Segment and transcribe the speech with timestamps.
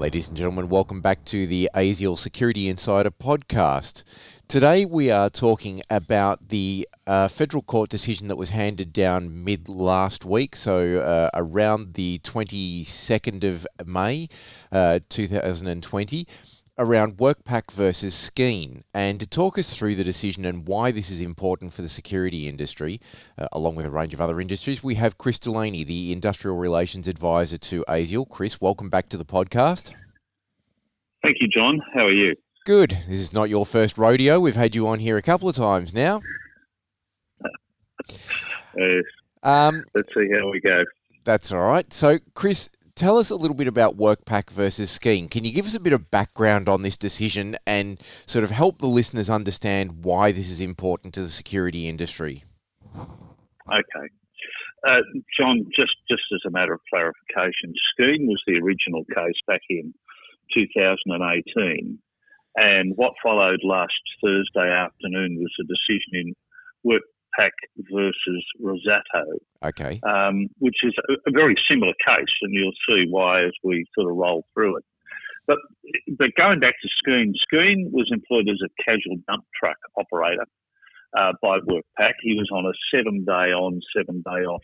[0.00, 4.02] Ladies and gentlemen, welcome back to the ASIAL Security Insider podcast.
[4.48, 9.68] Today we are talking about the uh, federal court decision that was handed down mid
[9.68, 14.28] last week, so uh, around the 22nd of May
[14.72, 16.26] uh, 2020
[16.80, 18.82] around WorkPac versus Skene.
[18.94, 22.48] And to talk us through the decision and why this is important for the security
[22.48, 23.00] industry,
[23.38, 27.06] uh, along with a range of other industries, we have Chris Delaney, the Industrial Relations
[27.06, 28.26] Advisor to ASIAL.
[28.28, 29.92] Chris, welcome back to the podcast.
[31.22, 31.82] Thank you, John.
[31.94, 32.34] How are you?
[32.64, 32.96] Good.
[33.06, 34.40] This is not your first rodeo.
[34.40, 36.22] We've had you on here a couple of times now.
[39.42, 40.84] um, let's see how we go.
[41.24, 41.92] That's all right.
[41.92, 45.30] So, Chris, tell us a little bit about WorkPac versus Skene.
[45.30, 48.78] Can you give us a bit of background on this decision and sort of help
[48.78, 52.44] the listeners understand why this is important to the security industry?
[52.94, 54.06] Okay.
[54.86, 55.00] Uh,
[55.38, 59.94] John, just, just as a matter of clarification, Skene was the original case back in
[60.54, 61.98] 2018.
[62.58, 66.34] And what followed last Thursday afternoon was a decision in
[66.84, 67.02] Work
[67.38, 67.52] Pac
[67.92, 69.24] versus Rossato.
[69.64, 70.00] Okay.
[70.08, 74.10] Um, which is a, a, very similar case, and you'll see why as we sort
[74.10, 74.84] of roll through it.
[75.46, 75.58] But,
[76.18, 80.46] but going back to Skene, Skene was employed as a casual dump truck operator
[81.18, 82.12] uh, by WorkPac.
[82.22, 84.62] He was on a seven day on, seven day off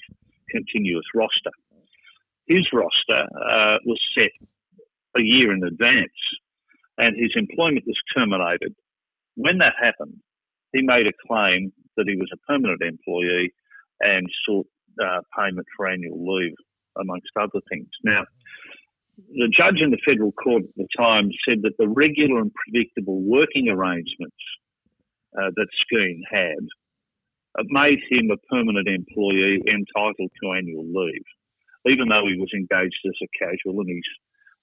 [0.51, 1.51] continuous roster.
[2.47, 4.30] His roster uh, was set
[5.17, 6.12] a year in advance,
[6.98, 8.75] and his employment was terminated.
[9.34, 10.20] When that happened,
[10.77, 13.53] he made a claim that he was a permanent employee
[14.01, 14.67] and sought
[15.03, 16.55] uh, payment for annual leave,
[16.99, 17.89] amongst other things.
[18.05, 18.25] Now,
[19.33, 23.21] the judge in the federal court at the time said that the regular and predictable
[23.23, 24.37] working arrangements
[25.39, 26.65] uh, that Skene had
[27.59, 31.25] uh, made him a permanent employee entitled to annual leave,
[31.86, 34.05] even though he was engaged as a casual and his,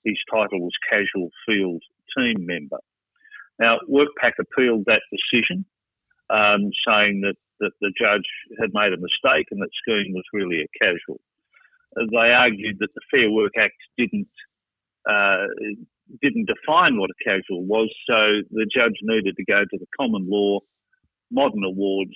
[0.06, 1.81] his title was casual field
[2.16, 2.79] team member.
[3.59, 5.66] Now, WorkPac appealed that decision
[6.29, 8.28] um, saying that, that the judge
[8.59, 11.19] had made a mistake and that Skene was really a casual.
[11.95, 14.28] They argued that the Fair Work Act didn't
[15.07, 15.45] uh,
[16.22, 20.28] didn't define what a casual was, so the judge needed to go to the common
[20.29, 20.59] law,
[21.31, 22.16] modern awards,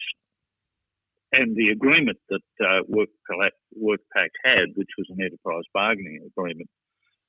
[1.33, 6.69] and the agreement that uh, WorkPac had, which was an enterprise bargaining agreement,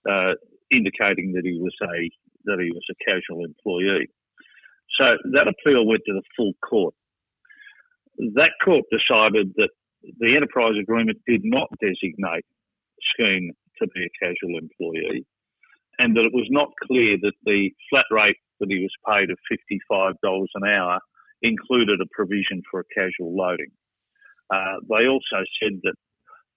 [0.08, 0.34] uh,
[0.70, 2.10] indicating that he was a
[2.44, 4.08] that he was a casual employee.
[4.98, 6.94] So that appeal went to the full court.
[8.34, 9.70] That court decided that
[10.18, 12.44] the enterprise agreement did not designate
[13.12, 15.24] Skene to be a casual employee
[15.98, 19.38] and that it was not clear that the flat rate that he was paid of
[19.92, 20.98] $55 an hour
[21.42, 23.70] included a provision for a casual loading.
[24.52, 25.94] Uh, they also said that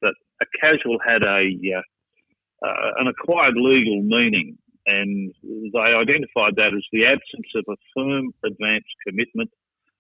[0.02, 6.74] that a casual had a uh, uh, an acquired legal meaning and they identified that
[6.74, 9.50] as the absence of a firm advance commitment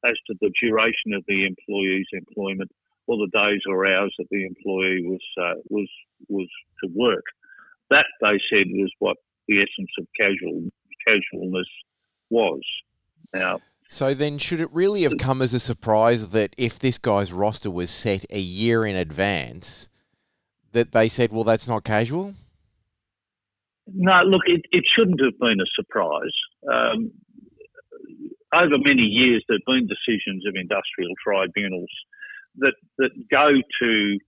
[0.06, 2.72] as to the duration of the employee's employment
[3.08, 5.90] or the days or hours that the employee was uh, was
[6.30, 6.48] was
[6.84, 7.24] to work.
[7.90, 10.70] That they said was what the essence of casual
[11.08, 11.68] casualness
[12.30, 12.62] was.
[13.34, 17.34] Now, so then, should it really have come as a surprise that if this guy's
[17.34, 19.90] roster was set a year in advance,
[20.72, 22.34] that they said, "Well, that's not casual"?
[23.94, 26.36] No, look, it, it shouldn't have been a surprise.
[26.72, 27.12] Um,
[28.54, 31.90] over many years, there have been decisions of industrial tribunals
[32.58, 34.20] that, that go to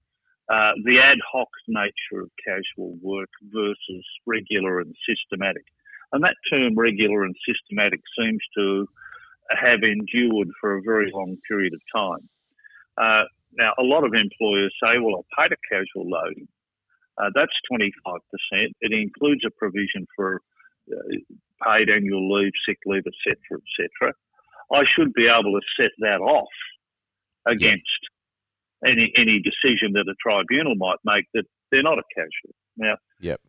[0.49, 5.65] uh, the ad hoc nature of casual work versus regular and systematic.
[6.11, 8.87] And that term, regular and systematic, seems to
[9.49, 12.29] have endured for a very long period of time.
[12.97, 13.23] Uh,
[13.57, 16.47] now, a lot of employers say, well, I paid a casual loading.
[17.17, 17.91] Uh, that's 25%.
[18.81, 20.41] It includes a provision for
[20.91, 20.95] uh,
[21.65, 24.13] paid annual leave, sick leave, etc., etc.
[24.71, 26.47] I should be able to set that off
[27.47, 27.83] against
[28.85, 32.55] any any decision that a tribunal might make that they're not a casual.
[32.77, 33.39] Now, yep.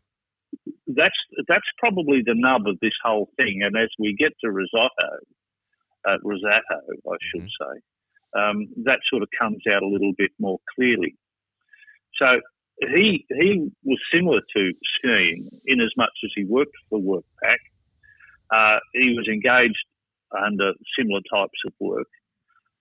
[0.87, 1.17] that's
[1.49, 3.61] that's probably the nub of this whole thing.
[3.63, 4.91] And as we get to risotto,
[6.07, 7.75] uh, Rossato, I should mm-hmm.
[7.75, 11.17] say, um, that sort of comes out a little bit more clearly.
[12.21, 12.41] So
[12.81, 17.57] he he was similar to Skene in as much as he worked for WorkPac.
[18.53, 19.85] Uh, he was engaged
[20.37, 22.07] under similar types of work.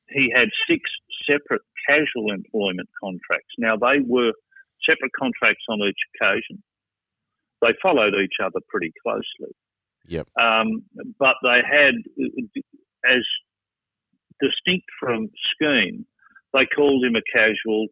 [0.09, 0.81] He had six
[1.29, 3.53] separate casual employment contracts.
[3.57, 4.33] Now they were
[4.87, 6.61] separate contracts on each occasion.
[7.61, 9.55] They followed each other pretty closely.
[10.07, 10.27] Yep.
[10.39, 10.83] Um,
[11.17, 11.93] but they had,
[13.07, 13.23] as
[14.41, 16.05] distinct from Skene,
[16.53, 17.87] they called him a casual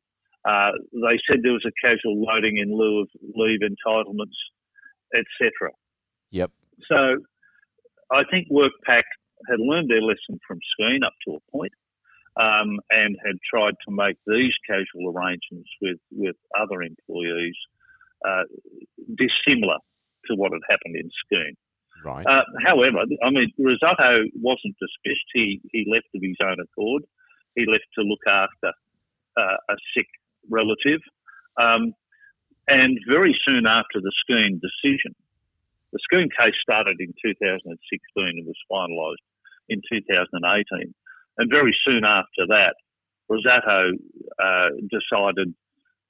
[0.46, 4.38] uh, they said there was a casual loading in lieu of leave entitlements,
[5.14, 5.72] etc.
[6.32, 6.52] Yep.
[6.90, 7.18] So
[8.12, 9.04] I think WorkPac
[9.50, 11.74] had learned their lesson from Skene up to a point,
[12.40, 17.56] um, and had tried to make these casual arrangements with, with other employees
[18.28, 18.44] uh,
[19.18, 19.78] dissimilar
[20.28, 21.56] to what had happened in Skene.
[22.04, 22.26] Right.
[22.26, 25.28] Uh, however, I mean, Risotto wasn't dismissed.
[25.34, 27.04] He, he left of his own accord.
[27.56, 28.74] He left to look after
[29.38, 30.08] uh, a sick
[30.50, 31.02] relative.
[31.60, 31.94] Um,
[32.68, 35.16] and very soon after the Skene decision,
[35.92, 39.26] the Skene case started in 2016 and was finalised
[39.70, 40.94] in 2018.
[41.38, 42.76] And very soon after that,
[43.30, 43.92] Rossato
[44.42, 45.54] uh, decided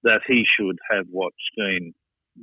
[0.04, 1.94] that he should have what Skene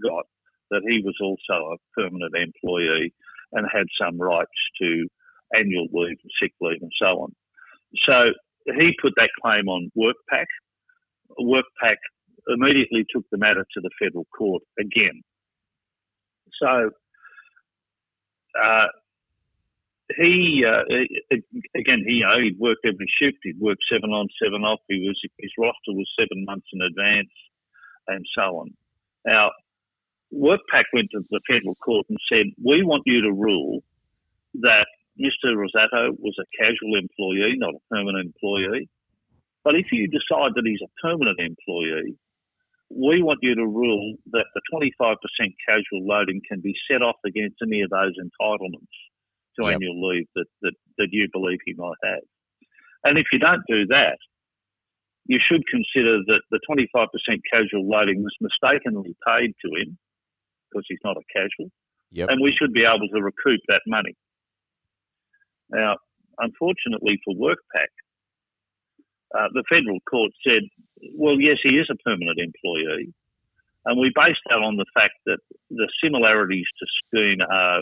[0.03, 0.27] got,
[0.71, 3.13] that he was also a permanent employee
[3.53, 4.51] and had some rights
[4.81, 5.07] to
[5.55, 7.35] annual leave, sick leave, and so on.
[8.05, 8.33] So
[8.77, 10.45] he put that claim on WorkPac.
[11.41, 11.97] WorkPac
[12.49, 15.23] immediately took the matter to the federal court again.
[16.61, 16.91] So
[18.61, 18.87] uh,
[20.17, 20.83] he uh,
[21.77, 23.39] again he you know he'd worked every shift.
[23.43, 24.81] He'd worked seven on seven off.
[24.89, 27.31] He was his roster was seven months in advance
[28.09, 28.71] and so on.
[29.27, 29.51] Now
[30.35, 33.81] workpac went to the federal court and said we want you to rule
[34.55, 34.87] that
[35.21, 38.89] mr rossato was a casual employee not a permanent employee
[39.69, 42.17] but if you decide that he's a permanent employee
[42.91, 45.17] we want you to rule that the 25%
[45.69, 48.97] casual loading can be set off against any of those entitlements
[49.59, 49.75] to yep.
[49.75, 52.25] annual leave that, that, that you believe he might have.
[53.05, 54.17] And if you don't do that,
[55.27, 57.07] you should consider that the 25%
[57.53, 59.99] casual loading was mistakenly paid to him
[60.71, 61.71] because he's not a casual.
[62.13, 62.31] Yep.
[62.31, 64.15] And we should be able to recoup that money.
[65.69, 65.97] Now,
[66.39, 67.89] unfortunately for WorkPac,
[69.37, 70.63] uh, the federal court said,
[71.15, 73.13] well, yes, he is a permanent employee.
[73.85, 75.39] And we based that on the fact that
[75.71, 77.81] the similarities to Skene are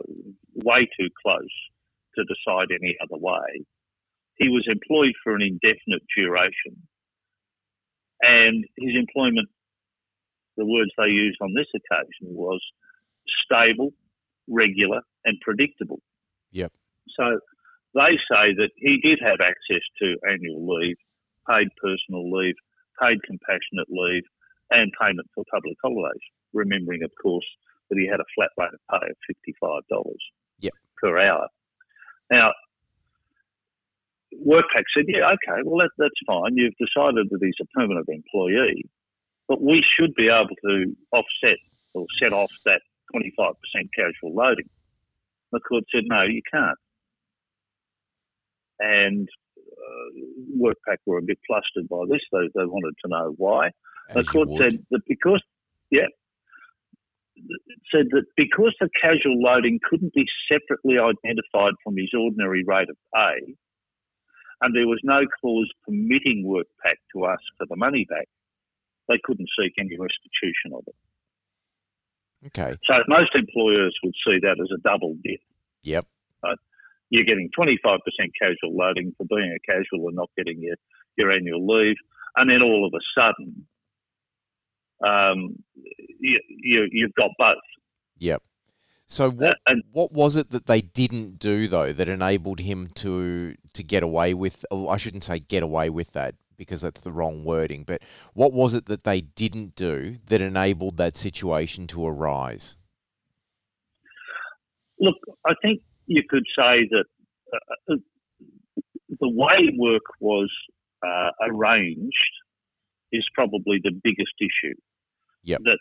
[0.54, 1.54] way too close
[2.16, 3.64] to decide any other way.
[4.36, 6.76] He was employed for an indefinite duration.
[8.22, 9.48] And his employment,
[10.56, 12.60] the words they used on this occasion was
[13.44, 13.90] stable,
[14.48, 16.00] regular, and predictable.
[16.52, 16.72] Yep.
[17.18, 17.40] So
[17.94, 20.96] they say that he did have access to annual leave
[21.48, 22.54] paid personal leave,
[23.02, 24.24] paid compassionate leave,
[24.70, 26.22] and payment for public holidays.
[26.52, 27.46] Remembering, of course,
[27.90, 30.22] that he had a flat rate of pay of fifty-five dollars
[30.60, 30.72] yep.
[31.00, 31.48] per hour.
[32.30, 32.52] Now,
[34.34, 36.56] WorkPac said, "Yeah, okay, well that, that's fine.
[36.56, 38.84] You've decided that he's a permanent employee,
[39.48, 41.58] but we should be able to offset
[41.94, 42.82] or set off that
[43.12, 44.68] twenty-five percent casual loading."
[45.52, 46.78] The court said, "No, you can't."
[48.78, 49.28] And
[49.86, 50.20] Uh,
[50.60, 52.20] WorkPac were a bit flustered by this.
[52.32, 53.70] They, they wanted to know why.
[54.10, 55.42] As the court said that because,
[55.90, 56.06] yeah,
[57.92, 62.96] said that because the casual loading couldn't be separately identified from his ordinary rate of
[63.14, 63.54] pay,
[64.62, 68.28] and there was no clause permitting WorkPac to ask for the money back,
[69.08, 70.94] they couldn't seek any restitution of it.
[72.46, 72.76] Okay.
[72.84, 75.40] So most employers would see that as a double dip.
[75.82, 76.06] Yep
[77.10, 77.98] you're getting 25%
[78.40, 80.76] casual loading for being a casual and not getting your,
[81.16, 81.96] your annual leave.
[82.36, 83.66] And then all of a sudden,
[85.06, 85.56] um,
[86.18, 87.56] you, you, you've got both.
[88.18, 88.42] Yep.
[89.06, 92.88] So what uh, and, what was it that they didn't do though that enabled him
[92.96, 94.64] to to get away with?
[94.70, 97.84] Oh, I shouldn't say get away with that because that's the wrong wording.
[97.84, 98.02] But
[98.34, 102.76] what was it that they didn't do that enabled that situation to arise?
[104.98, 105.16] Look,
[105.46, 107.04] I think you could say that
[107.52, 107.96] uh, uh,
[109.20, 110.50] the way work was
[111.06, 112.12] uh, arranged
[113.12, 114.74] is probably the biggest issue.
[115.44, 115.60] Yep.
[115.64, 115.78] That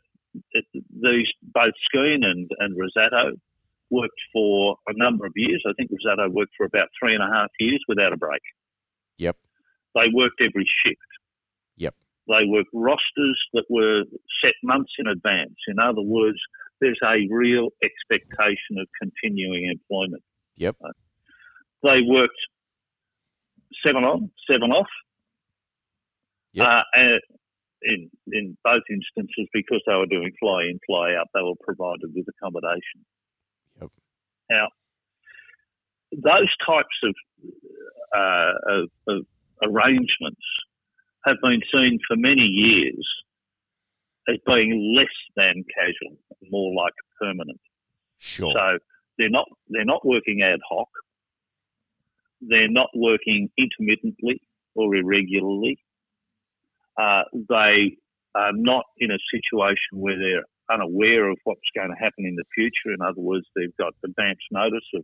[1.02, 3.32] these both Skene and, and Rossato
[3.90, 5.64] worked for a number of years.
[5.68, 8.42] I think Rossato worked for about three and a half years without a break.
[9.18, 9.38] Yep.
[9.96, 11.00] They worked every shift.
[11.78, 11.96] Yep.
[12.28, 14.04] They worked rosters that were
[14.44, 15.56] set months in advance.
[15.68, 16.38] In other words,
[16.82, 20.24] there's a real expectation of continuing employment.
[20.58, 20.76] Yep.
[20.84, 20.90] Uh,
[21.84, 22.34] they worked
[23.86, 24.88] seven on, seven off.
[26.54, 26.68] Yep.
[26.68, 27.02] Uh,
[27.82, 32.12] in in both instances, because they were doing fly in, fly out, they were provided
[32.16, 33.06] with accommodation.
[33.82, 33.90] Yep.
[34.50, 34.68] Now,
[36.12, 37.16] those types of,
[38.16, 39.26] uh, of, of
[39.64, 40.42] arrangements
[41.26, 43.06] have been seen for many years
[44.28, 45.06] as being less
[45.36, 46.18] than casual,
[46.50, 47.60] more like permanent.
[48.18, 48.54] Sure.
[48.54, 48.78] So
[49.18, 50.88] they're not they're not working ad hoc.
[52.42, 54.42] They're not working intermittently
[54.76, 55.80] or irregularly.
[57.00, 57.98] Uh, they
[58.36, 62.44] are not in a situation where they're unaware of what's going to happen in the
[62.54, 62.94] future.
[62.94, 65.04] In other words, they've got advance notice of,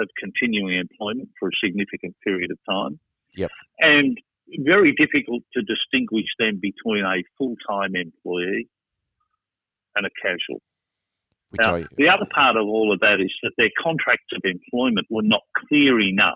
[0.00, 2.98] of continuing employment for a significant period of time.
[3.34, 3.50] Yep.
[3.80, 4.18] And
[4.64, 8.68] very difficult to distinguish them between a full time employee
[9.94, 10.60] and a casual.
[11.50, 14.42] Which Now, I, the other part of all of that is that their contracts of
[14.44, 16.34] employment were not clear enough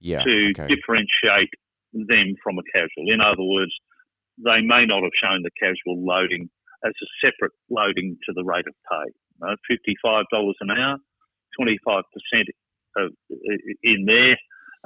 [0.00, 0.66] yeah, to okay.
[0.66, 1.50] differentiate
[1.92, 3.12] them from a casual.
[3.12, 3.72] In other words,
[4.44, 6.48] they may not have shown the casual loading
[6.84, 9.12] as a separate loading to the rate of pay.
[9.42, 10.24] Uh, $55
[10.60, 10.98] an hour,
[11.58, 12.02] 25%
[12.96, 13.10] of,
[13.82, 14.36] in there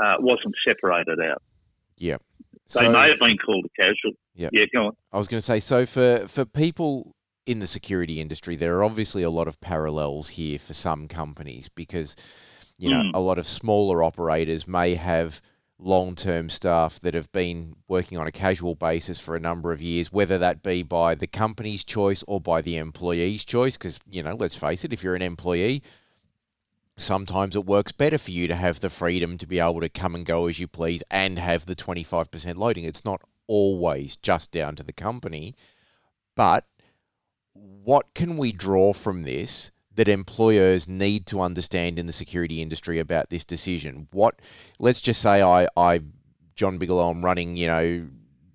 [0.03, 1.43] uh, wasn't separated out.
[1.97, 2.17] Yeah.
[2.75, 4.13] They may have been called a casual.
[4.35, 4.49] Yeah.
[4.53, 4.93] Yeah, go on.
[5.13, 7.15] I was going to say, so for, for people
[7.47, 11.69] in the security industry, there are obviously a lot of parallels here for some companies
[11.69, 12.17] because,
[12.79, 13.11] you know, Mm.
[13.15, 15.41] a lot of smaller operators may have
[15.79, 19.83] long term staff that have been working on a casual basis for a number of
[19.83, 23.77] years, whether that be by the company's choice or by the employee's choice.
[23.77, 25.83] Because, you know, let's face it, if you're an employee,
[26.97, 30.15] sometimes it works better for you to have the freedom to be able to come
[30.15, 32.85] and go as you please and have the 25% loading.
[32.85, 35.55] It's not always just down to the company.
[36.35, 36.67] But
[37.53, 42.99] what can we draw from this that employers need to understand in the security industry
[42.99, 44.09] about this decision?
[44.13, 44.41] What
[44.79, 46.01] let's just say I, I
[46.55, 48.07] John Bigelow, I'm running, you know,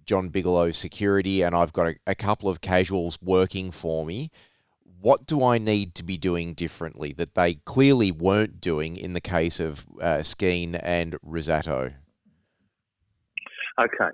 [0.06, 4.32] John Bigelow security and I've got a, a couple of casuals working for me.
[5.02, 9.22] What do I need to be doing differently that they clearly weren't doing in the
[9.22, 11.94] case of uh, Skene and Rossato?
[13.80, 14.12] Okay.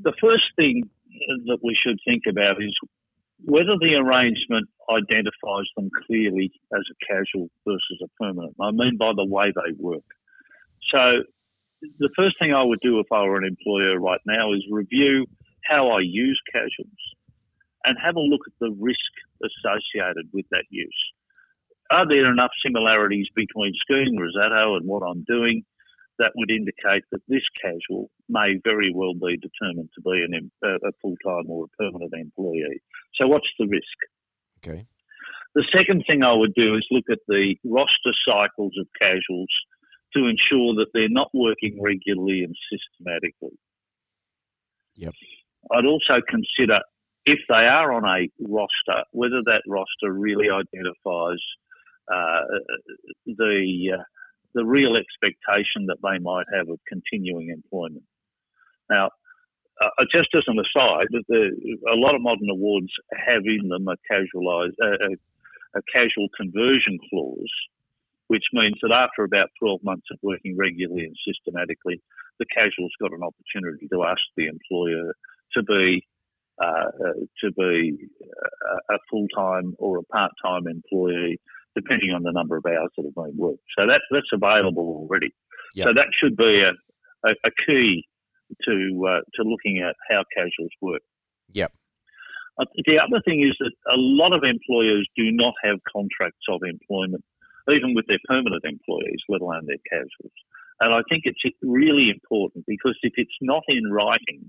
[0.00, 0.90] The first thing
[1.46, 2.76] that we should think about is
[3.44, 8.54] whether the arrangement identifies them clearly as a casual versus a permanent.
[8.60, 10.04] I mean by the way they work.
[10.92, 11.22] So,
[11.98, 15.26] the first thing I would do if I were an employer right now is review
[15.64, 16.88] how I use casuals
[17.84, 21.02] and have a look at the risk associated with that use.
[21.90, 25.64] Are there enough similarities between Skene, Rossato, and what I'm doing
[26.18, 30.88] that would indicate that this casual may very well be determined to be an, a
[30.88, 32.80] a full-time or a permanent employee.
[33.14, 33.98] So what's the risk?
[34.62, 34.86] Okay.
[35.54, 39.48] The second thing I would do is look at the roster cycles of casuals
[40.14, 43.58] to ensure that they're not working regularly and systematically.
[44.96, 45.14] Yep.
[45.72, 46.80] I'd also consider
[47.30, 51.38] if they are on a roster, whether that roster really identifies
[52.12, 52.42] uh,
[53.26, 54.02] the uh,
[54.54, 58.02] the real expectation that they might have of continuing employment.
[58.90, 59.10] Now,
[59.80, 63.94] uh, just as an aside, the, a lot of modern awards have in them a
[64.12, 67.54] casualised, uh, a, a casual conversion clause,
[68.26, 72.02] which means that after about 12 months of working regularly and systematically,
[72.40, 75.14] the casual's got an opportunity to ask the employer
[75.54, 76.19] to be uh, uh,
[76.60, 77.96] to be
[78.90, 81.38] a, a full-time or a part-time employee,
[81.74, 83.62] depending on the number of hours that have been worked.
[83.78, 85.30] So that that's available already.
[85.74, 85.86] Yep.
[85.86, 86.72] So that should be a,
[87.24, 88.04] a, a key
[88.64, 91.02] to uh, to looking at how casuals work.
[91.52, 91.72] Yep.
[92.58, 96.60] Uh, The other thing is that a lot of employers do not have contracts of
[96.68, 97.24] employment,
[97.70, 100.34] even with their permanent employees, let alone their casuals.
[100.80, 104.42] And I think it's really important because if it's not in writing,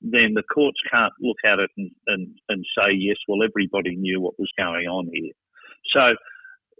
[0.00, 4.20] then the courts can't look at it and, and, and say, yes, well, everybody knew
[4.20, 5.32] what was going on here.
[5.94, 6.14] So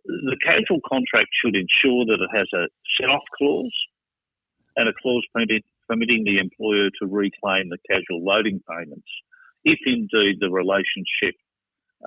[0.06, 2.66] the casual contract should ensure that it has a
[2.98, 3.76] set off clause
[4.76, 9.08] and a clause permitting, permitting the employer to reclaim the casual loading payments
[9.64, 11.34] if indeed the relationship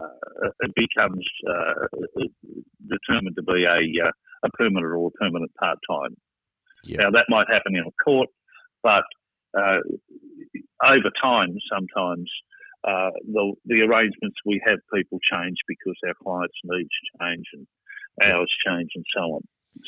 [0.01, 1.86] uh, becomes uh,
[2.89, 4.12] determined to be a, uh,
[4.43, 6.15] a permanent or a permanent part time.
[6.84, 7.03] Yeah.
[7.03, 8.29] Now, that might happen in a court,
[8.82, 9.03] but
[9.58, 9.79] uh,
[10.83, 12.29] over time, sometimes
[12.87, 16.89] uh, the, the arrangements we have people change because our clients' needs
[17.21, 17.67] change and
[18.21, 19.41] ours change and so on.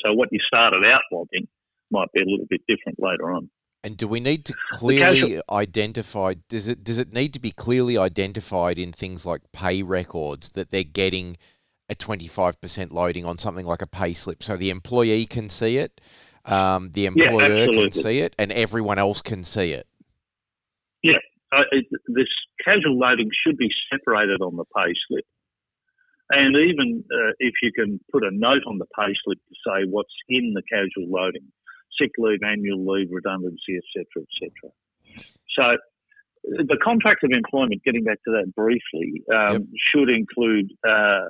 [0.04, 1.46] So, what you started out wanting
[1.90, 3.50] might be a little bit different later on.
[3.84, 6.34] And do we need to clearly casual- identify?
[6.48, 10.70] Does it does it need to be clearly identified in things like pay records that
[10.70, 11.36] they're getting
[11.88, 15.48] a twenty five percent loading on something like a pay slip, so the employee can
[15.48, 16.00] see it,
[16.46, 19.86] um, the employer can see it, and everyone else can see it.
[21.52, 22.28] Uh, it, this
[22.64, 25.24] casual loading should be separated on the pay slip.
[26.30, 29.86] And even uh, if you can put a note on the pay slip to say
[29.88, 31.46] what's in the casual loading,
[32.00, 34.72] sick leave, annual leave, redundancy, etc., etc.
[35.56, 35.76] So uh,
[36.64, 41.28] the contract of employment, getting back to that briefly, um, should include uh,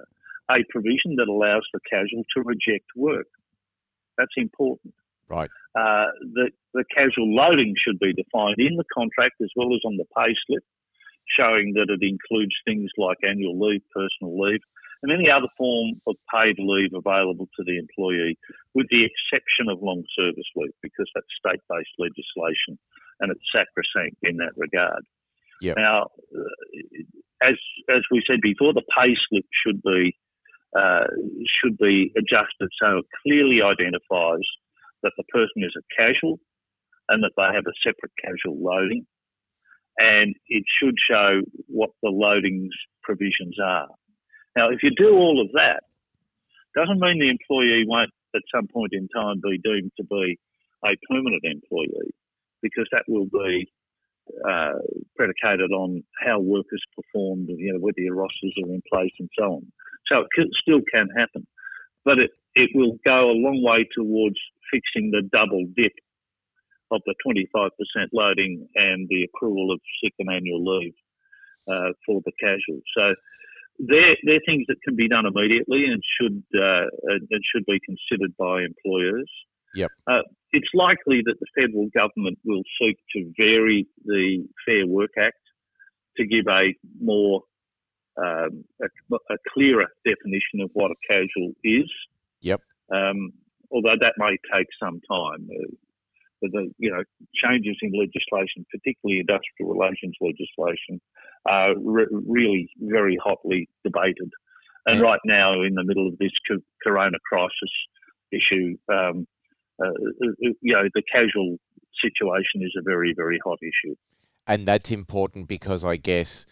[0.50, 3.26] a provision that allows the casual to reject work.
[4.16, 4.94] That's important.
[5.28, 5.50] Right.
[5.74, 9.96] Uh, the, the casual loading should be defined in the contract as well as on
[9.96, 10.62] the pay slip.
[11.38, 14.60] showing that it includes things like annual leave, personal leave,
[15.02, 18.38] and any other form of paid leave available to the employee,
[18.74, 22.78] with the exception of long service leave, because that's state based legislation
[23.20, 25.04] and it's sacrosanct in that regard.
[25.62, 25.76] Yep.
[25.76, 26.06] Now,
[27.42, 27.54] as
[27.88, 30.16] as we said before, the pay slip should be
[30.78, 31.06] uh,
[31.60, 34.44] should be adjusted so it clearly identifies
[35.06, 36.40] that the person is a casual
[37.08, 39.06] and that they have a separate casual loading,
[40.00, 43.86] and it should show what the loadings provisions are.
[44.56, 45.84] Now, if you do all of that,
[46.74, 50.38] doesn't mean the employee won't at some point in time be deemed to be
[50.84, 52.12] a permanent employee,
[52.62, 53.70] because that will be
[54.50, 54.78] uh,
[55.14, 59.44] predicated on how workers performed, you know, whether your rosters are in place and so
[59.44, 59.72] on.
[60.10, 61.46] So it still can happen,
[62.04, 64.36] but it, it will go a long way towards
[64.72, 65.92] fixing the double dip
[66.90, 67.70] of the 25%
[68.12, 70.94] loading and the accrual of sick and annual leave
[71.68, 72.80] uh, for the casual.
[72.96, 73.14] So
[73.78, 78.34] they're, they're things that can be done immediately and should uh, and should be considered
[78.38, 79.30] by employers.
[79.74, 79.90] Yep.
[80.06, 85.36] Uh, it's likely that the federal government will seek to vary the Fair Work Act
[86.16, 87.42] to give a more
[88.16, 91.90] um, a, a, clearer definition of what a casual is.
[92.40, 92.62] Yep.
[92.90, 93.32] Um,
[93.70, 95.48] although that may take some time.
[95.50, 95.74] Uh,
[96.42, 97.02] the you know
[97.34, 101.00] changes in legislation, particularly industrial relations legislation,
[101.46, 104.30] are re- really very hotly debated.
[104.86, 107.72] And right now, in the middle of this co- corona crisis
[108.30, 109.26] issue, um,
[109.82, 111.56] uh, uh, uh, you know, the casual
[112.02, 113.94] situation is a very, very hot issue.
[114.46, 116.46] And that's important because I guess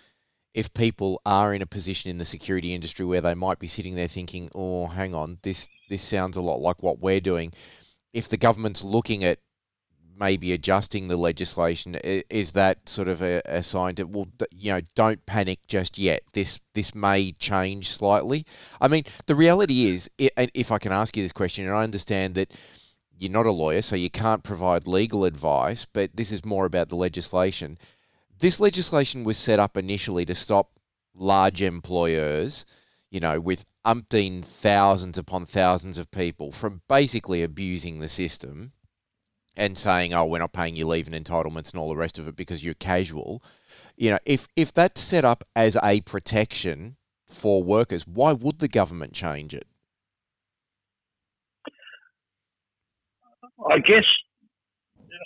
[0.54, 3.96] if people are in a position in the security industry where they might be sitting
[3.96, 7.52] there thinking, "Oh, hang on, this this sounds a lot like what we're doing,"
[8.12, 9.40] if the government's looking at
[10.16, 14.80] maybe adjusting the legislation, is that sort of a, a sign to well, you know,
[14.95, 16.23] don't panic just yet.
[16.32, 18.47] This this may change slightly.
[18.80, 22.36] I mean, the reality is, if I can ask you this question, and I understand
[22.36, 22.52] that
[23.19, 26.88] you're not a lawyer, so you can't provide legal advice, but this is more about
[26.88, 27.78] the legislation.
[28.38, 30.78] This legislation was set up initially to stop
[31.14, 32.66] large employers,
[33.10, 38.73] you know, with umpteen thousands upon thousands of people from basically abusing the system
[39.56, 42.26] and saying, "Oh, we're not paying you leave and entitlements and all the rest of
[42.26, 43.42] it because you're casual."
[43.97, 48.68] You know, if if that's set up as a protection for workers, why would the
[48.68, 49.66] government change it?
[53.70, 54.04] I guess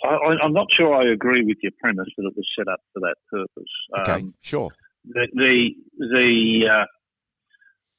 [0.09, 2.99] I, am not sure I agree with your premise that it was set up for
[3.01, 3.71] that purpose.
[4.01, 4.69] Okay, um, sure.
[5.05, 6.85] The the the, uh,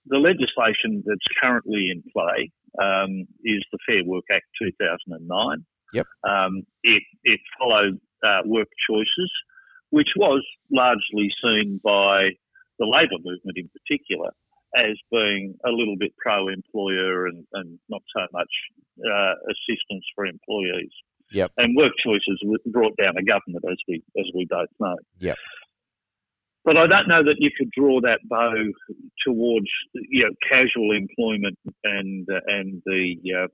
[0.07, 2.51] the, legislation that's currently in play
[2.83, 5.65] um, is the Fair Work Act 2009.
[5.93, 6.07] Yep.
[6.29, 9.31] Um, it it followed uh, work choices,
[9.91, 12.31] which was largely seen by
[12.79, 14.31] the labour movement in particular
[14.77, 18.51] as being a little bit pro-employer and, and not so much
[19.05, 20.93] uh, assistance for employees.
[21.33, 21.53] Yep.
[21.57, 24.97] And work choices brought down a government, as we as we both know.
[25.19, 25.37] Yep.
[26.65, 28.53] But I don't know that you could draw that bow
[29.25, 33.49] towards you know casual employment and uh, and the uh,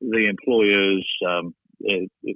[0.00, 1.54] the employers um,
[1.88, 2.32] uh,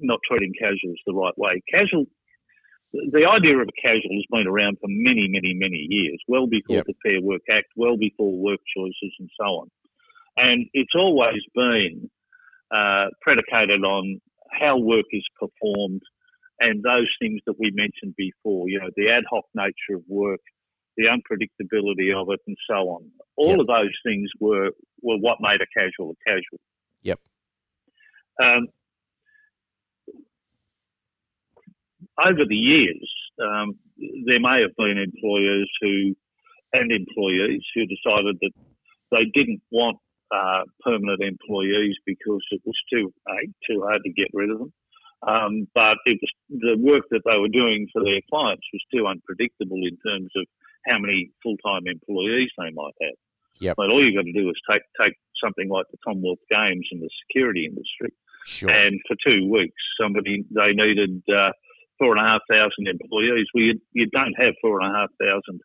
[0.00, 1.62] not treating casuals the right way.
[1.72, 2.06] Casual
[2.92, 6.76] the idea of a casual has been around for many, many, many years, well before
[6.76, 6.86] yep.
[6.86, 9.70] the Fair Work Act, well before work choices and so on.
[10.36, 12.10] And it's always been
[12.74, 16.02] uh, predicated on how work is performed
[16.60, 20.40] and those things that we mentioned before, you know, the ad hoc nature of work,
[20.96, 23.10] the unpredictability of it, and so on.
[23.36, 23.60] All yep.
[23.60, 26.60] of those things were, were what made a casual a casual.
[27.02, 27.18] Yep.
[28.42, 28.66] Um,
[32.24, 33.10] over the years,
[33.42, 33.74] um,
[34.26, 36.14] there may have been employers who
[36.72, 38.52] and employees who decided that
[39.10, 39.98] they didn't want
[40.32, 44.72] uh, permanent employees because it was too uh, too hard to get rid of them.
[45.26, 49.06] Um, but it was the work that they were doing for their clients was too
[49.06, 50.46] unpredictable in terms of
[50.86, 53.14] how many full time employees they might have.
[53.60, 53.76] Yep.
[53.76, 57.00] But all you've got to do is take take something like the Commonwealth Games in
[57.00, 58.12] the security industry,
[58.46, 58.70] sure.
[58.70, 61.52] and for two weeks, somebody they needed uh,
[61.98, 63.46] four and a half thousand employees.
[63.54, 65.60] Well, you, you don't have four and a half thousand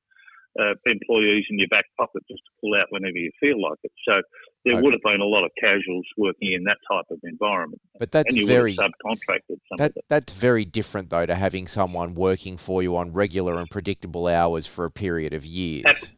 [0.59, 3.91] uh, employees in your back pocket just to pull out whenever you feel like it.
[4.07, 4.21] So
[4.65, 4.81] there okay.
[4.81, 7.81] would have been a lot of casuals working in that type of environment.
[7.99, 9.57] But that's very subcontracted.
[9.77, 14.27] that, That's very different though to having someone working for you on regular and predictable
[14.27, 16.13] hours for a period of years.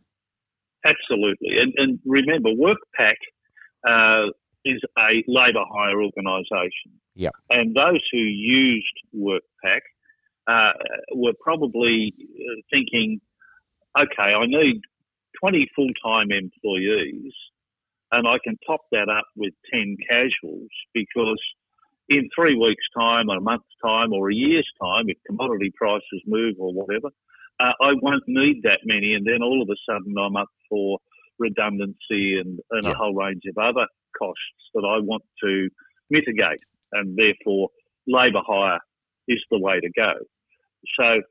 [0.85, 3.15] Absolutely, and, and remember, WorkPac
[3.85, 4.27] uh,
[4.65, 6.99] is a labour hire organisation.
[7.15, 7.29] Yeah.
[7.49, 9.79] And those who used WorkPac
[10.47, 10.71] uh,
[11.13, 13.19] were probably uh, thinking,
[13.97, 14.81] okay, I need
[15.41, 17.33] 20 full time employees
[18.11, 21.39] and I can top that up with 10 casuals because
[22.09, 26.21] in three weeks' time, or a month's time, or a year's time, if commodity prices
[26.25, 27.09] move or whatever,
[27.59, 29.13] uh, I won't need that many.
[29.13, 30.97] And then all of a sudden, I'm up for
[31.37, 32.91] redundancy and, and yeah.
[32.91, 33.85] a whole range of other
[34.17, 35.69] costs that I want to
[36.09, 36.63] mitigate.
[36.93, 37.69] And therefore,
[38.07, 38.79] labour hire
[39.27, 40.13] is the way to go.
[40.99, 41.21] So,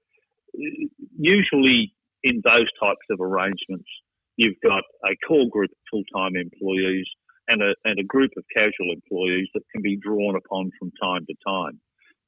[1.18, 3.88] usually in those types of arrangements,
[4.36, 7.06] you've got a core group of full time employees
[7.48, 11.24] and a, and a group of casual employees that can be drawn upon from time
[11.26, 11.80] to time.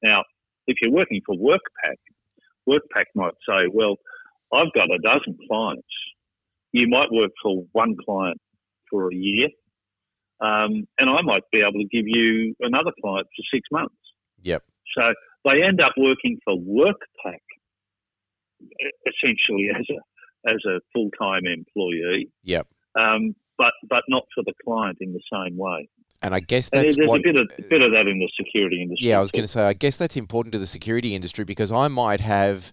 [0.03, 0.25] Now,
[0.67, 1.97] if you're working for WorkPac,
[2.69, 3.97] WorkPac might say, well,
[4.53, 5.87] I've got a dozen clients.
[6.73, 8.39] You might work for one client
[8.91, 9.49] for a year,
[10.41, 13.95] um, and I might be able to give you another client for six months.
[14.43, 14.63] Yep.
[14.97, 15.13] So
[15.45, 17.39] they end up working for WorkPac
[19.07, 22.31] essentially as a as a full time employee.
[22.45, 22.67] Yep.
[22.99, 25.89] Um, but but not for the client in the same way.
[26.23, 28.31] And I guess that's there's what, a bit of a bit of that in the
[28.37, 29.09] security industry.
[29.09, 31.73] Yeah, I was going to say I guess that's important to the security industry because
[31.73, 32.73] I might have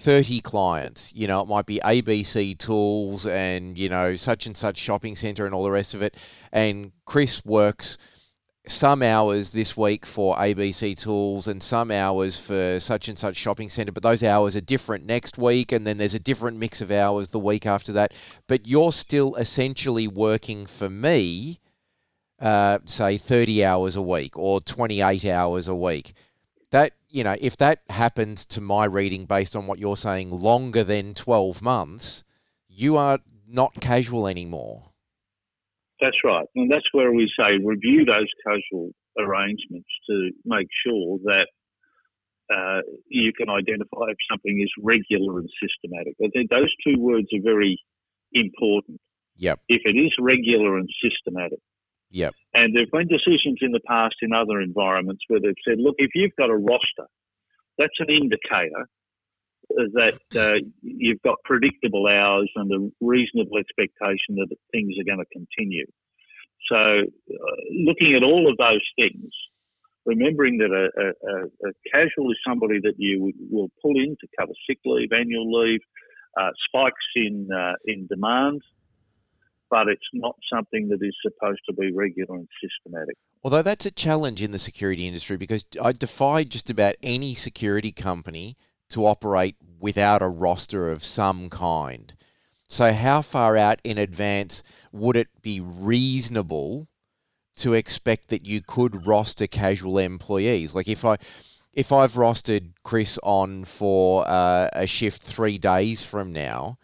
[0.00, 1.12] 30 clients.
[1.14, 5.44] You know, it might be ABC Tools and, you know, such and such shopping center
[5.44, 6.16] and all the rest of it.
[6.52, 7.98] And Chris works
[8.70, 13.68] some hours this week for ABC Tools and some hours for such and such shopping
[13.68, 16.90] center, but those hours are different next week, and then there's a different mix of
[16.90, 18.12] hours the week after that.
[18.46, 21.58] But you're still essentially working for me,
[22.40, 26.14] uh, say 30 hours a week or 28 hours a week.
[26.70, 30.84] That, you know, if that happens to my reading based on what you're saying longer
[30.84, 32.24] than 12 months,
[32.68, 34.89] you are not casual anymore.
[36.00, 36.46] That's right.
[36.56, 41.46] And that's where we say review those casual arrangements to make sure that
[42.52, 46.14] uh, you can identify if something is regular and systematic.
[46.22, 47.78] I think those two words are very
[48.32, 49.00] important.
[49.36, 49.60] Yep.
[49.68, 51.60] If it is regular and systematic.
[52.10, 52.34] Yep.
[52.54, 55.94] And there have been decisions in the past in other environments where they've said, look,
[55.98, 57.06] if you've got a roster,
[57.78, 58.88] that's an indicator
[59.94, 65.30] that uh, you've got predictable hours and a reasonable expectation that things are going to
[65.32, 65.86] continue.
[66.70, 69.30] So, uh, looking at all of those things,
[70.04, 74.52] remembering that a, a, a, casual is somebody that you will pull in to cover
[74.68, 75.80] sick leave, annual leave,
[76.38, 78.60] uh, spikes in uh, in demand,
[79.70, 83.16] but it's not something that is supposed to be regular and systematic.
[83.42, 87.90] Although that's a challenge in the security industry because I defy just about any security
[87.90, 88.56] company
[88.90, 92.14] to operate without a roster of some kind.
[92.68, 96.88] So, how far out in advance would it be reasonable
[97.56, 100.74] to expect that you could roster casual employees?
[100.74, 101.16] Like, if I
[101.72, 106.78] if I've rostered Chris on for uh, a shift three days from now,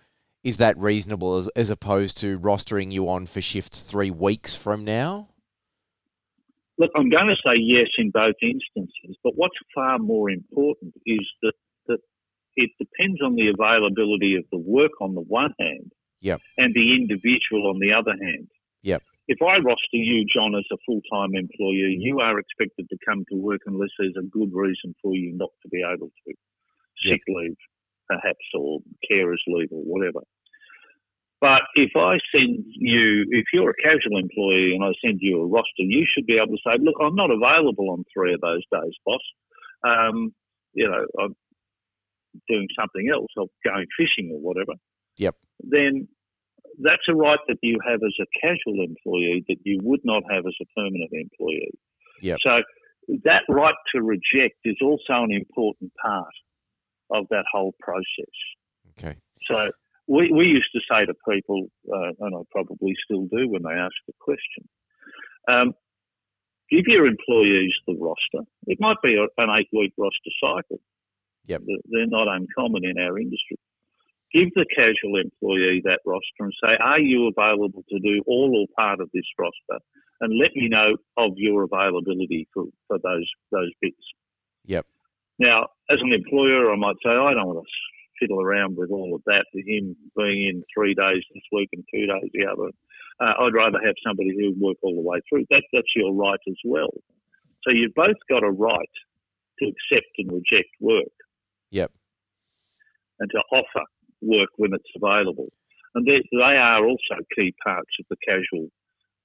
[0.45, 4.85] is that reasonable as, as opposed to rostering you on for shifts three weeks from
[4.85, 5.29] now?
[6.79, 11.27] Look, I'm going to say yes in both instances, but what's far more important is
[11.43, 11.55] that
[12.57, 16.41] it depends on the availability of the work on the one hand yep.
[16.59, 18.49] and the individual on the other hand.
[18.83, 19.03] Yep.
[19.29, 23.25] If I roster you, John, as a full time employee, you are expected to come
[23.31, 26.35] to work unless there's a good reason for you not to be able to.
[27.03, 27.37] Sick yep.
[27.37, 27.57] leave,
[28.09, 30.21] perhaps, or carer's leave, or whatever.
[31.41, 35.47] But if I send you, if you're a casual employee and I send you a
[35.47, 38.63] roster, you should be able to say, look, I'm not available on three of those
[38.73, 39.21] days, boss.
[39.87, 40.33] Um,
[40.73, 41.37] you know, I'm,
[42.49, 44.73] doing something else or going fishing or whatever,
[45.17, 45.35] yep.
[45.61, 46.09] then
[46.83, 50.45] that's a right that you have as a casual employee that you would not have
[50.47, 51.79] as a permanent employee.
[52.23, 52.39] Yep.
[52.43, 52.63] So
[53.25, 56.35] that right to reject is also an important part
[57.11, 58.35] of that whole process.
[58.99, 59.17] Okay.
[59.45, 59.71] So
[60.09, 63.79] we, we used to say to people, uh, and I probably still do when they
[63.79, 64.69] ask the question,
[65.49, 65.73] um,
[66.71, 68.47] give your employees the roster.
[68.67, 70.81] It might be an eight week roster cycle.
[71.47, 71.63] Yep.
[71.91, 73.59] They're not uncommon in our industry.
[74.33, 78.67] Give the casual employee that roster and say, are you available to do all or
[78.77, 79.83] part of this roster?
[80.21, 83.97] And let me know of your availability for, for those those bits.
[84.65, 84.87] Yep.
[85.39, 87.71] Now, as an employer, I might say, I don't want to
[88.19, 91.85] fiddle around with all of that, with him being in three days this week and
[91.93, 92.71] two days the other.
[93.21, 95.45] Uh, I'd rather have somebody who work all the way through.
[95.51, 96.91] That, that's your right as well.
[97.63, 98.89] So you've both got a right
[99.59, 101.13] to accept and reject work.
[101.71, 101.93] Yep.
[103.21, 103.85] And to offer
[104.23, 105.49] work when it's available.
[105.95, 108.69] And they, they are also key parts of the casual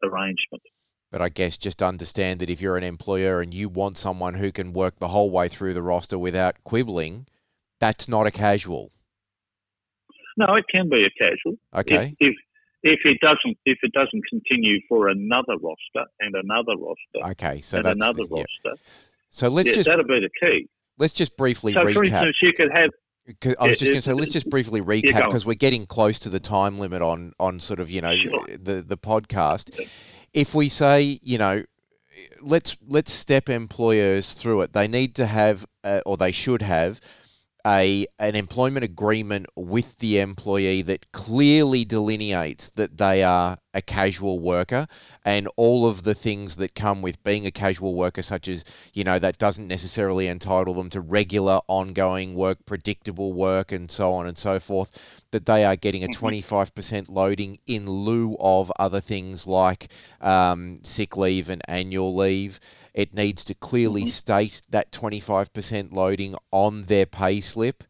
[0.04, 0.64] arrangement.
[1.12, 4.52] But I guess just understand that if you're an employer and you want someone who
[4.52, 7.28] can work the whole way through the roster without quibbling,
[7.80, 8.92] that's not a casual.
[10.38, 11.58] No, it can be a casual.
[11.74, 12.16] Okay.
[12.20, 12.36] If, if
[12.84, 17.78] if it doesn't if it doesn't continue for another roster and another roster Okay, so
[17.78, 18.44] and that's another yeah.
[18.66, 18.82] roster,
[19.30, 20.68] So let's yeah, just that'll be the key.
[20.98, 22.04] Let's just briefly So, recap.
[22.04, 22.90] instance, you could have
[23.60, 26.30] I was just going to say, let's just briefly recap because we're getting close to
[26.30, 28.46] the time limit on on sort of you know Sure.
[28.48, 29.88] the the podcast.
[30.34, 31.64] If we say you know,
[32.42, 34.74] let's let's step employers through it.
[34.74, 37.00] They need to have, uh, or they should have,
[37.66, 44.40] a an employment agreement with the employee that clearly delineates that they are a casual
[44.40, 44.88] worker.
[45.24, 49.04] And all of the things that come with being a casual worker such as you
[49.04, 54.28] know that doesn't necessarily entitle them to regular ongoing work predictable work and so on
[54.28, 59.48] and so forth that they are getting a 25% loading in lieu of other things
[59.48, 59.88] like
[60.20, 62.60] um, sick leave and annual leave
[62.94, 64.10] it needs to clearly Mhm.
[64.10, 67.84] state that 25% loading on their pay slip.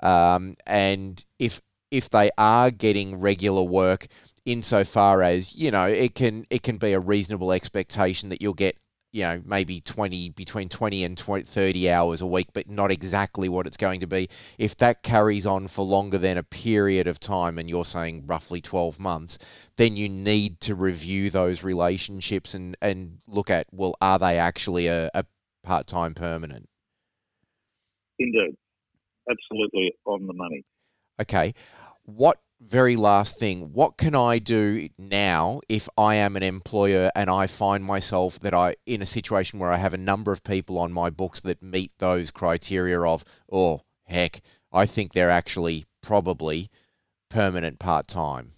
[0.00, 4.08] Um, and if if they are getting regular work,
[4.44, 8.76] insofar as you know, it can it can be a reasonable expectation that you'll get
[9.16, 13.48] you know maybe 20 between 20 and 20, 30 hours a week but not exactly
[13.48, 14.28] what it's going to be.
[14.58, 18.60] If that carries on for longer than a period of time and you're saying roughly
[18.60, 19.38] 12 months
[19.76, 24.86] then you need to review those relationships and, and look at well are they actually
[24.88, 25.24] a, a
[25.62, 26.68] part-time permanent?
[28.18, 28.54] Indeed.
[29.30, 30.62] Absolutely on the money.
[31.20, 31.54] okay.
[32.04, 37.28] What very last thing what can i do now if i am an employer and
[37.28, 40.78] i find myself that i in a situation where i have a number of people
[40.78, 44.40] on my books that meet those criteria of oh heck
[44.72, 46.70] i think they're actually probably
[47.28, 48.52] permanent part-time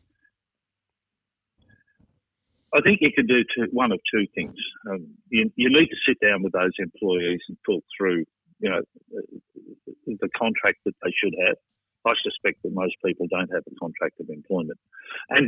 [2.75, 4.55] I think you can do two, one of two things.
[4.91, 8.25] Um, you, you need to sit down with those employees and talk through,
[8.61, 8.83] you know,
[10.07, 11.57] the contract that they should have.
[12.07, 14.79] I suspect that most people don't have a contract of employment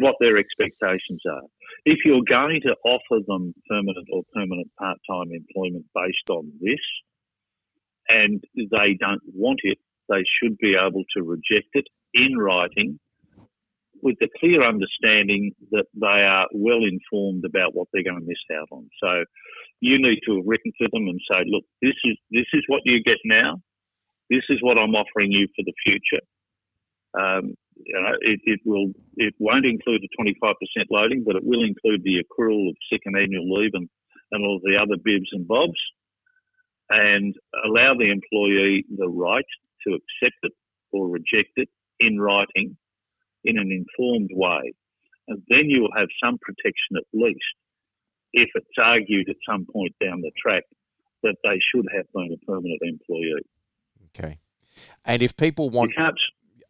[0.01, 1.43] what their expectations are.
[1.85, 6.81] If you're going to offer them permanent or permanent part time employment based on this
[8.09, 12.99] and they don't want it, they should be able to reject it in writing
[14.03, 18.59] with the clear understanding that they are well informed about what they're going to miss
[18.59, 18.89] out on.
[19.03, 19.25] So
[19.81, 22.83] you need to have written to them and say, look, this is this is what
[22.85, 23.61] you get now.
[24.31, 26.25] This is what I'm offering you for the future.
[27.19, 27.55] Um,
[27.85, 30.55] you know, it, it will it won't include a 25%
[30.91, 33.89] loading, but it will include the accrual of sick and annual leave and,
[34.33, 35.81] and all the other bibs and bobs,
[36.91, 39.45] and allow the employee the right
[39.87, 40.53] to accept it
[40.93, 42.77] or reject it in writing
[43.45, 44.73] in an informed way.
[45.29, 47.39] And then you will have some protection at least
[48.33, 50.65] if it's argued at some point down the track
[51.23, 53.45] that they should have been a permanent employee.
[54.07, 54.39] okay
[55.07, 56.21] and if people want You can't,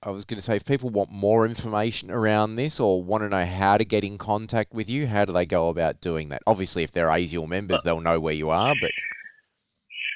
[0.02, 3.28] I was going to say, if people want more information around this or want to
[3.28, 6.42] know how to get in contact with you, how do they go about doing that?
[6.46, 8.90] Obviously, if they're ASIAL members, they'll know where you are, but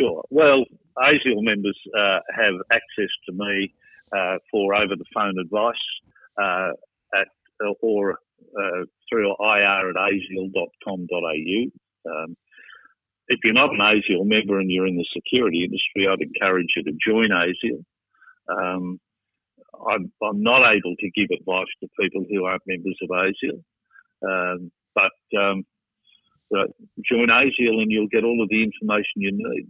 [0.01, 0.25] Sure.
[0.31, 0.65] Well,
[0.99, 3.75] ASIAL members uh, have access to me
[4.17, 5.75] uh, for over the phone advice
[6.41, 6.71] uh,
[7.15, 7.29] at
[7.81, 11.71] or uh, through ir at asial.com.au.
[12.11, 12.37] Um,
[13.29, 16.83] if you're not an ASIAL member and you're in the security industry, I'd encourage you
[16.85, 17.85] to join ASIAL.
[18.49, 19.01] Um,
[19.91, 23.63] I'm, I'm not able to give advice to people who aren't members of ASIAL,
[24.27, 25.65] um, but, um,
[26.51, 26.69] but
[27.05, 29.69] join ASIAL and you'll get all of the information you need.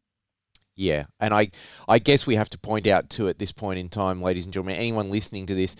[0.76, 1.04] yeah.
[1.20, 1.50] And I,
[1.88, 4.52] I guess we have to point out too at this point in time, ladies and
[4.52, 5.76] gentlemen, anyone listening to this,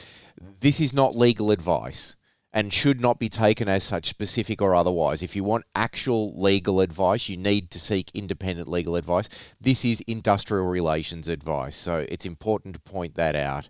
[0.61, 2.17] this is not legal advice
[2.55, 5.25] and should not be taken as such specific or otherwise.
[5.25, 9.29] If you want actual legal advice, you need to seek independent legal advice.
[9.61, 13.69] This is industrial relations advice, so it's important to point that out.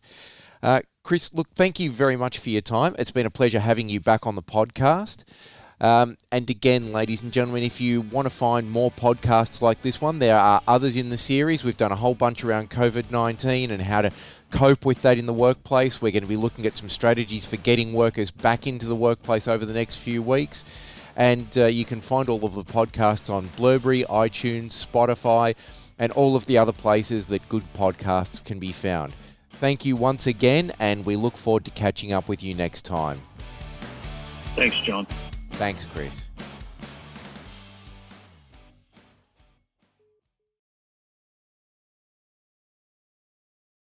[0.65, 2.97] Uh, Chris, look, thank you very much for your time.
[2.99, 5.25] It's been a pleasure having you back on the podcast.
[5.79, 10.01] Um, and again, ladies and gentlemen, if you want to find more podcasts like this
[10.01, 11.65] one, there are others in the series.
[11.65, 14.11] We've done a whole bunch around COVID 19 and how to
[14.53, 16.01] cope with that in the workplace.
[16.01, 19.47] We're going to be looking at some strategies for getting workers back into the workplace
[19.47, 20.65] over the next few weeks.
[21.15, 25.57] And uh, you can find all of the podcasts on Blubrry, iTunes, Spotify,
[25.99, 29.13] and all of the other places that good podcasts can be found.
[29.61, 33.23] Thank you once again, and we look forward to catching up with you next time.
[34.57, 35.07] Thanks, John.
[35.53, 36.31] Thanks, Chris.